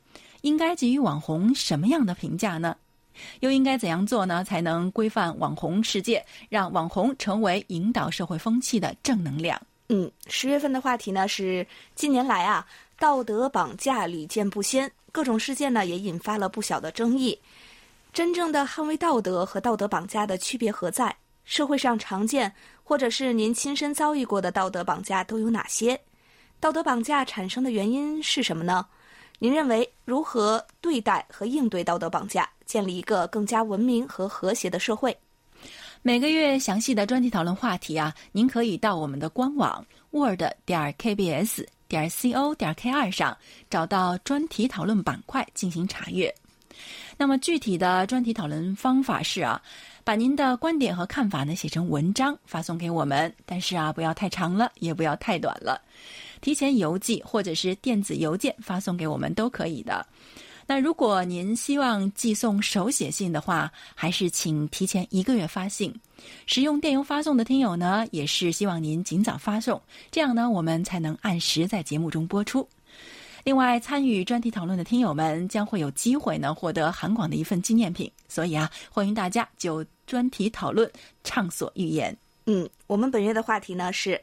[0.43, 2.77] 应该给予网红什么样的评价呢？
[3.41, 4.45] 又应该怎样做呢？
[4.45, 9.61] 才能规范网红世界，让网红成为引导社会风气的正能量？
[9.89, 12.67] 嗯，十月份的话题呢是近年来啊，
[12.99, 17.39] 道德绑架屡见不鲜，各种事件呢也引发了不小的争议。
[18.13, 21.15] 真正的捍卫道德和道德绑架的区别何在？
[21.45, 22.53] 社会上常见
[22.85, 26.01] 或者是您亲身遭遇过的道德绑架都有哪些？
[26.61, 28.87] 道德绑架产生的原因是什么呢？
[29.41, 35.15] 您认为如何对待和应对道德绑架，建立一个更加文明和和谐的社会？
[36.01, 43.37] 每个月详细的专题讨论话题啊，您可以到我们的官网 word 点 kbs 点 co 点 k 二上
[43.69, 46.35] 找到专题讨论板块进行查阅。
[47.19, 49.61] 那么具体的专题讨论方法是啊，
[50.03, 55.79] 把您的观点和看法呢写成文章发送给我们，但是啊不要太长了，也不要太短了，
[56.41, 60.07] 提前邮寄或者是电子邮件发送给我们都可以的。
[60.73, 65.95] 那如果您希望寄送手写信的话，还是请提前一个月发信。
[66.47, 69.79] 使用电邮发送的听友呢，也是希望您尽早发送，
[70.11, 72.67] 这样呢，我们才能按时在节目中播出。
[73.45, 78.11] 另外，参与专题讨论的听友们将会有机会呢，获得韩广的一份纪念品。
[78.27, 80.91] 所以啊，欢迎大家就专题讨论
[81.23, 82.17] 畅所欲言。
[82.47, 84.19] 嗯，我们本月的话题呢是：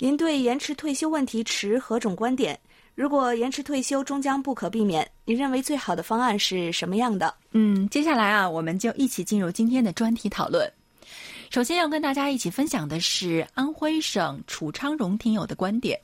[0.00, 2.58] 您对延迟退休问题持何种观点？
[2.94, 7.34] 如果延迟退休终将不可避免，你认为最好的方案是什么样的？
[7.50, 10.70] 嗯，接下来啊，我们就一起进入今天的专题讨论。
[11.50, 15.98] 首先要跟大家一起分享的是安徽省楚昌荣听友的观点。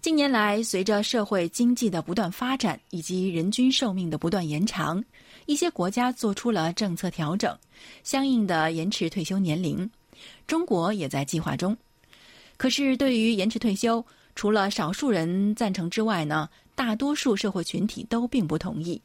[0.00, 5.02] 近年来，随着社会经济的不断发展以及人均寿命的不断延长，
[5.46, 7.56] 一些国家做出了政策调整，
[8.02, 9.88] 相应的延迟退休年龄。
[10.48, 11.76] 中国也在计划中。
[12.56, 19.00] 可是，对于延迟退休，除了少数人赞成之外呢，大多数社会群体都并不同意。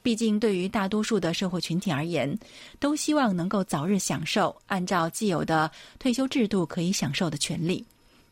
[0.00, 2.38] 毕竟，对于大多数的社会群体而言，
[2.78, 7.84] 都希望能够早日享受按照既有的退休制度可以享受的权利，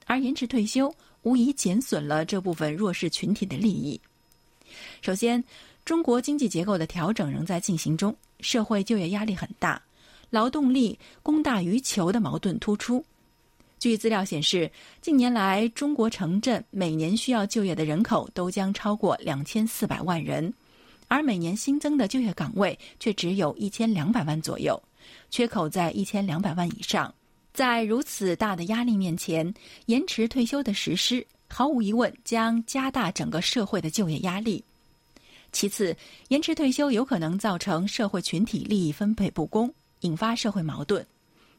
[0.07, 4.01] 而延迟退休无疑减损了这部分弱势群体的利益。
[5.03, 5.43] 首先，
[5.85, 9.83] 中国经济结构的调整仍在进行中，社会就业压力很大，
[10.31, 13.05] 劳动力供大于求的矛盾突出。
[13.79, 14.71] 据资料显示，
[15.03, 20.53] 近年来中国城镇每年需要就业的人口都将超过两千四百万人，
[21.09, 24.83] 而每年新增的就业岗位却只有一千两百万左右，
[25.31, 27.13] 缺口在一千两百万以上。
[27.53, 29.53] 在如此大的压力面前，
[29.87, 34.65] 延迟退休的实施毫无疑问将加大整个社会的就业压力。
[35.53, 35.97] 其次，
[36.29, 41.07] 延迟退休有可能造成社会群体利益分配不公，引发社会矛盾。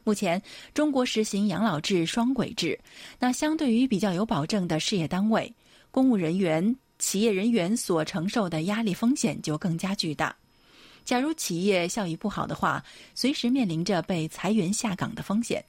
[0.08, 0.40] 目前，
[0.72, 2.80] 中国实行养老制双轨制，
[3.18, 5.54] 那相对于比较有保证的事业单位，
[5.90, 10.34] 公务人员、企业人员所承受的压力风险就更加巨大。
[11.04, 12.82] 假如企业效益不好的话，
[13.14, 15.62] 随时面临着被裁员下岗的风险。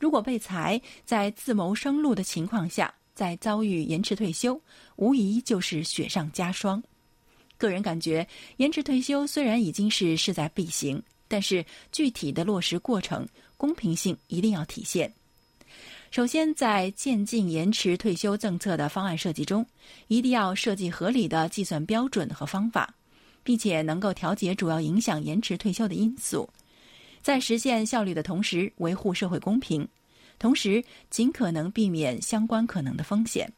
[0.00, 4.58] 如果被裁，在自谋生路的情况下再遭遇延迟退休，
[4.96, 6.82] 无疑就是雪上加霜。
[7.58, 11.62] 个人感觉，延迟退休虽然已经是势在必行，但是
[11.92, 13.28] 具体的落实过程。
[13.56, 15.12] 公平性一定要体现。
[16.10, 19.66] 首先，在渐进延迟退休政策的方案设计中，
[20.08, 22.94] 一定要设计合理的计算标准和方法，
[23.42, 26.48] 并且能够调节主要影响延迟退休的因素，
[27.20, 29.86] 在实现效率的同时维护社会公平，
[30.38, 33.52] 同时尽可能避免相关可能的风险。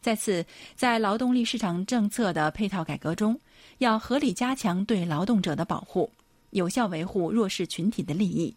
[0.00, 0.44] 再次，
[0.76, 3.40] 在劳动力市场政策的配套改革中，
[3.78, 6.10] 要合理加强对劳动者的保护，
[6.50, 8.54] 有效维护弱势群体的利益。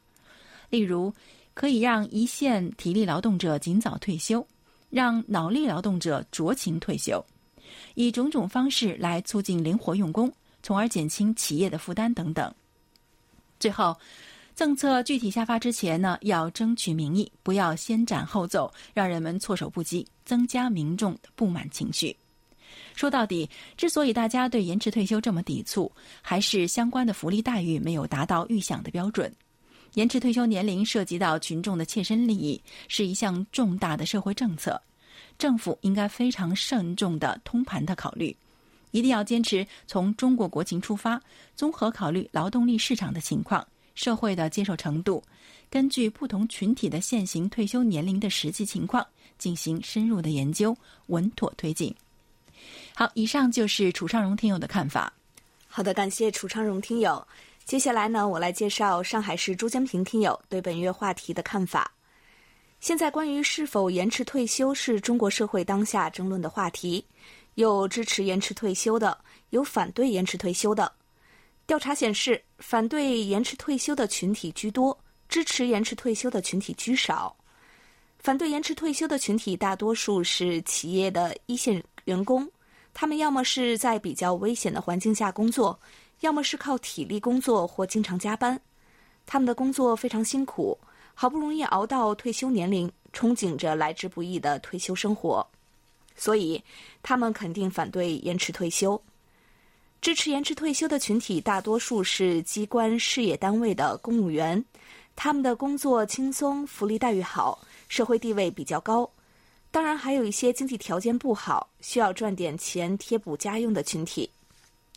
[0.70, 1.14] 例如，
[1.54, 4.46] 可以让一线体力劳动者尽早退休，
[4.90, 7.24] 让脑力劳动者酌情退休，
[7.96, 12.54] 以种种方式来促进灵活用工，从而减轻企业的负担等等。
[13.60, 13.98] 最后，
[14.56, 22.16] 政策具体下发之前呢，要争取民意，不要先斩后奏，让人们措手不及，增加民众的不满情绪。
[22.96, 29.32] 说到底，之所以大家对延迟退休这么抵触，还是相关的福利待遇没有达到预想的标准。
[29.98, 34.80] 延迟退休年龄涉及到群众的切身利益，是一项重大的社会政策，
[35.40, 38.38] 政府应该非常慎重的通盘的考虑，
[38.92, 41.20] 一定要坚持从中国国情出发，
[41.56, 45.24] 综合考虑劳动力市场的情况、社会的接受程度，
[45.68, 49.04] 根据不同群体的现行退休年龄的实际情况
[49.40, 51.92] 进行深入的研究，稳妥推进。
[52.94, 55.12] 好，以上就是楚昌荣听友的看法。
[55.68, 57.28] 好的，感谢楚昌荣听友。
[57.68, 61.92] 接下来呢，我来介绍上海市朱江平听友对本月话题的看法。
[62.80, 67.06] 现在关于是否延迟退休是中国社会当下争论的话题，
[67.56, 69.18] 有支持延迟退休的，
[69.50, 70.90] 有反对延迟退休的。
[71.66, 74.98] 调查显示，反对延迟退休的群体居多，
[75.28, 77.36] 支持延迟退休的群体居少。
[78.18, 82.50] 反对延迟退休的群体大多数是企业的一线员工，
[82.94, 85.78] 他们要么是在比较危险的环境下工作。
[86.22, 88.60] 要么是靠体力工作或经常加班，
[89.26, 90.78] 他们的工作非常辛苦，
[91.14, 95.46] 好不容易熬到退休年龄，憧憬着来之不易的退休生活，
[96.16, 96.64] 所以
[97.04, 99.00] 他们肯定反对延迟退休。
[100.00, 104.64] 支持延迟退休的群体大多数是机关事业单位的公务员，
[105.16, 107.60] 他们的工作轻松，福利待遇好，
[107.90, 109.10] 社会地位比较高。
[109.72, 114.30] 当然，还有一些经济条件不好，需要赚点钱贴补家用的群体，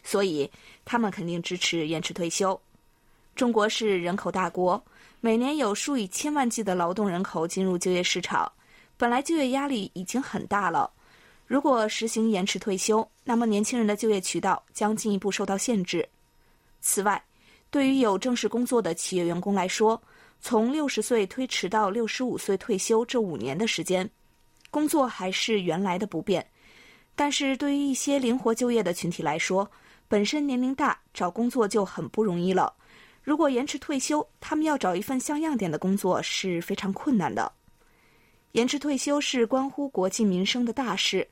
[0.02, 0.50] 所以
[0.84, 2.60] 他们肯定支持延迟退休。
[3.34, 4.82] 中国是人口大国，
[5.20, 8.50] 每年有数以千万计的劳动人口进入就业市场，
[8.96, 10.90] 本来就业压力已经很大了。
[11.46, 16.08] 如果实行延迟退休，那么年轻人的就业渠道将进一步受到限制。
[16.80, 17.22] 此外，
[17.70, 20.00] 对于有正式工作的企业员工来说，
[20.40, 24.08] 从六十岁推迟到六十五岁退休这五年的时间。
[24.70, 26.46] 工作还是原来的不变，
[27.16, 29.68] 但是对于一些灵活就业的群体来说，
[30.10, 32.74] 本身年龄大，找工作就很不容易了。
[33.22, 37.52] 如果延迟退休，他们要找一份像样点的工作是非常困难的。
[38.50, 41.24] 延迟退休是关乎国计民生的大事，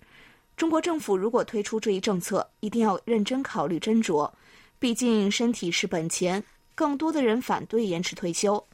[0.56, 4.30] 中国政府如果推出这一政策，一定要认真考虑斟酌。
[4.78, 6.40] 毕竟身体是本钱，
[6.76, 8.64] 更多的人反对延迟退休。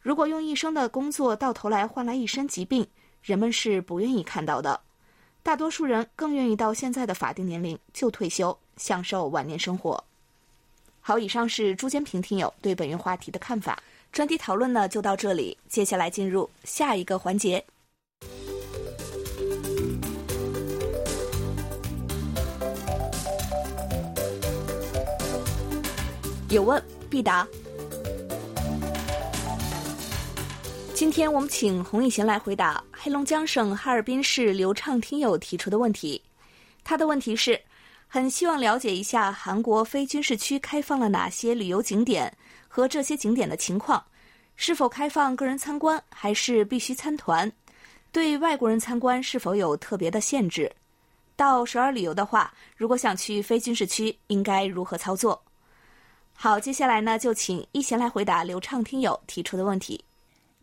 [0.00, 2.84] 如果用一生的工作到头来换来一身疾病，
[3.22, 4.80] 人们是不愿意看到的，
[5.44, 10.02] 大多数人更愿意到现在的法定年龄就退休，享受晚年生活。
[11.02, 13.78] 好，以上是朱坚平听友对本月话题的看法。
[14.10, 17.62] 专题讨论呢就到这里，接下来进入下一个环节。
[26.48, 27.46] 有问必答。
[30.94, 36.22] 今天我们请洪以贤来回答黑龙江省哈尔滨市刘畅听友提出的问题。
[36.84, 37.60] 他的问题是：
[38.06, 42.32] 很希望了解一下韩国非军事区开放了哪些旅游景点
[42.68, 44.02] 和这些景点的情况，
[44.54, 47.50] 是否开放个人参观，还是必须参团？
[48.12, 50.70] 对外国人参观是否有特别的限制？
[51.34, 55.42] 到首尔旅游的话，如果想去非军事区，应该如何操作？
[56.34, 60.04] 好，接下来呢，就请一贤来回答刘畅听友提出的问题。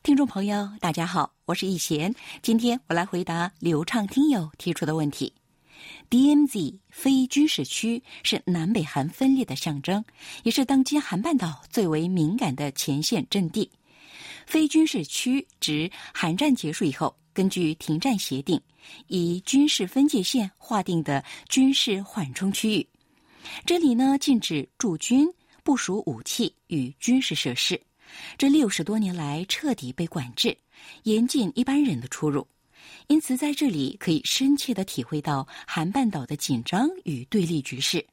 [0.03, 2.11] 听众朋友，大家好，我是易贤。
[2.41, 5.31] 今天我来回答流畅听友提出的问题。
[6.09, 10.03] DMZ 非军事区是南北韩分裂的象征，
[10.41, 13.69] 也是当今韩半岛最为敏感的前线阵地。
[14.47, 18.59] 非军事区指韩战结束以后，根据停战协定
[19.05, 22.89] 以军事分界线划定的军事缓冲区域。
[23.67, 25.27] 这里呢，禁止驻军、
[25.63, 27.79] 部署武器与军事设施。
[28.37, 30.57] 这六十多年来彻底被管制，
[31.03, 32.47] 严禁一般人的出入，
[33.07, 38.05] 因此在这里可以深切的体会到韩半岛的紧张与对立局势。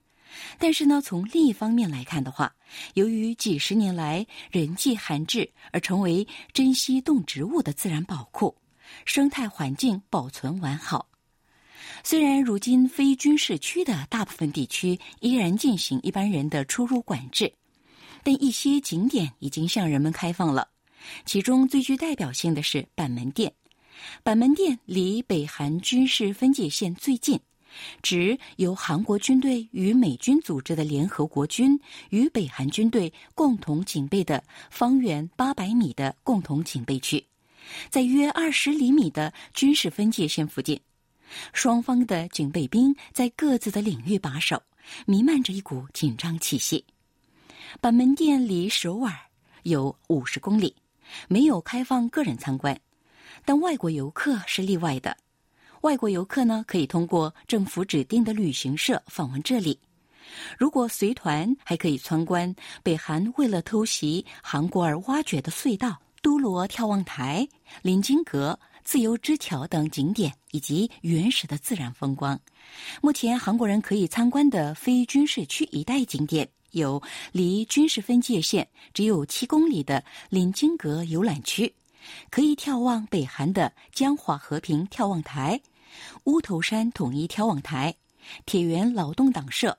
[0.59, 2.55] 但是呢，从另一方面来看的话，
[2.94, 8.55] 由于几十年来人迹罕至而成为珍稀动植物的自然宝库，
[9.07, 11.09] 生态环境保存完好。
[12.05, 17.51] 虽然如今非军事区的大部分地区依然进行一般人的出入管制。
[18.23, 20.69] 但一些景点已经向人们开放了，
[21.25, 23.53] 其中最具代表性的是板门店。
[24.23, 27.41] 板门店离北韩军事分界线最近，
[28.01, 31.79] 指由韩国军队与美军组织的联合国军
[32.11, 37.25] 与北韩军队共同警备的方圆八百米的共同警备区，
[37.91, 40.81] 在约二十厘米的军事分界线附近，
[41.53, 44.62] 双方的警备兵在各自的领域把守，
[45.07, 46.85] 弥漫着一股紧张气息。
[47.81, 49.12] 板门店离首尔
[49.62, 50.75] 有五十公里，
[51.29, 52.79] 没有开放个人参观，
[53.45, 55.16] 但外国游客是例外的。
[55.83, 59.79] 外国游客呢，可以通过政府指定的旅行社访问这里。
[60.59, 62.53] 如果随团，还可以参观
[62.83, 67.47] 北韩为了偷袭韩国而挖掘的隧道、都罗眺望台、
[67.83, 72.39] 临津阁、自由之桥等景点，以及原始的自然风光。
[73.01, 76.49] 目前，韩国人可以参观的非军事区一带景点。
[76.73, 77.03] 有
[77.33, 81.75] 离军事分界线只有七公里的临津阁游览区，
[82.31, 85.61] 可以眺望北韩的江华和平眺望台、
[86.25, 87.95] 乌头山统一眺望台、
[88.47, 89.79] 铁原劳动党社，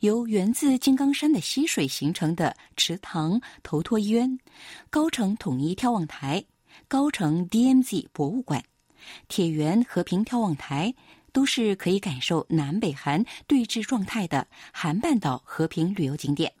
[0.00, 4.38] 由源自金刚山的溪水形成的池塘头托渊、
[4.88, 6.44] 高城统一眺望台、
[6.88, 8.62] 高城 DMZ 博物馆、
[9.28, 10.94] 铁原和平眺望台。
[11.32, 16.52] 都是可以感受南北韩对峙状态的韩半岛和平旅游景点。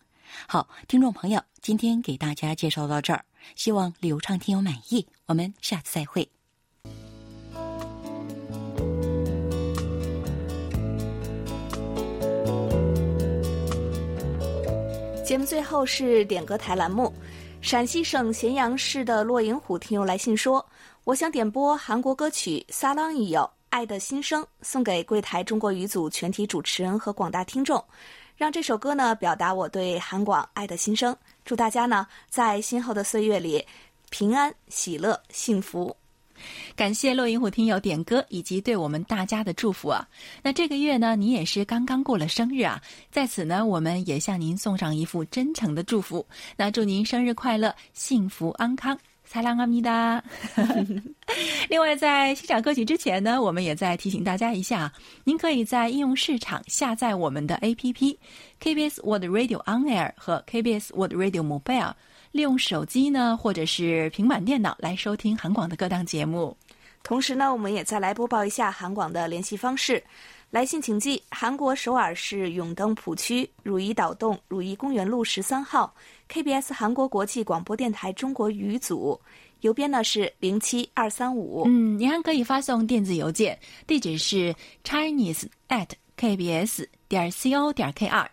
[0.46, 3.24] 好，听众朋友，今天给大家介绍到这儿，
[3.56, 5.06] 希望流畅听友满意。
[5.26, 6.28] 我们下次再会。
[15.24, 17.12] 节目最后是点歌台栏目。
[17.60, 20.64] 陕西省咸阳市的骆银虎听友来信说
[21.04, 27.82] ：“我想点播韩国歌曲《撒浪》一友。”爱的心声送给柜台中国语组全体主持人和广大听众，
[28.36, 31.16] 让这首歌呢表达我对韩广爱的心声。
[31.44, 33.64] 祝大家呢在今后的岁月里
[34.10, 35.96] 平安、喜乐、幸福。
[36.74, 40.08] 感谢骆银虎听友点歌以及对我们大家的祝福啊！
[40.42, 46.26] 那这个月呢，你也是刚刚过了生日啊，在此呢，我们也向您送上一副真诚的祝福。
[46.56, 48.98] 那祝您生日快乐，幸福安康，
[49.30, 50.20] 擦亮阿咪达。
[51.68, 58.16] 另外，在欣赏歌曲之前呢，我们也再提醒大家一下，您可以在应用市场下载我们的 APP
[58.60, 61.92] KBS World Radio On Air 和 KBS World Radio Mobile，
[62.32, 66.56] 利用手机呢或者是平板电脑来收听韩广的各档节目。
[67.04, 70.02] 同时呢，我们也再来播报一下韩广的联系方式。
[70.50, 75.94] 来信请寄韩国首尔市永登浦区汝矣岛洞汝矣公园路十三号
[76.28, 79.16] KBS 韩国国际广播电台中国语组，
[79.60, 81.62] 邮编呢是零七二三五。
[81.66, 88.26] 嗯，您还可以发送电子邮件，地址是 chinese at kbs 点 co 点 kr。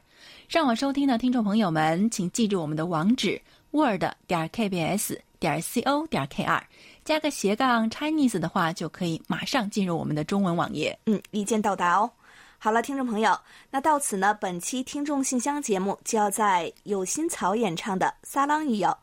[0.49, 3.39] 上网收听的听众朋友们，请记住我们的网址。
[3.71, 6.61] word 点 kbs 点 co 点 kr
[7.07, 10.99] 加个斜杠 Chinese 的话，就可以马上进入我们的中文网页。
[11.05, 12.11] 嗯，一键到达哦。
[12.57, 13.39] 好了，听众朋友，
[13.71, 18.93] 那到此呢，本期听众信箱节目就要在有心草演唱的《撒浪一友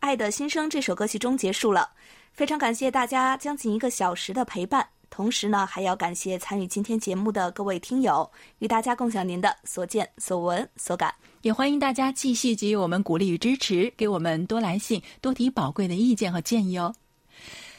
[0.00, 1.88] 爱的心声》这首歌曲中结束了。
[2.32, 4.84] 非常感谢大家将近一个小时的陪伴。
[5.08, 11.14] 同时呢，还要感谢参与今天节目的各位听友，与大家共享您的所见所闻所感。
[11.42, 16.92] 也欢迎大家继续给予我们鼓励与支持，给我们多来信，多提宝贵的意见和建议哦。